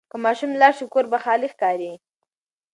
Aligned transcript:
که 0.11 0.17
ماشوم 0.23 0.51
لاړ 0.61 0.73
شي، 0.77 0.85
کور 0.93 1.05
به 1.11 1.17
خالي 1.23 1.47
ښکاري. 1.53 1.91